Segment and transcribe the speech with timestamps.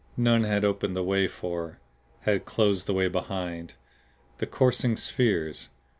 [0.17, 1.79] None had opened the way for,
[2.21, 3.75] had closed the way behind,
[4.39, 5.69] the coursing spheres.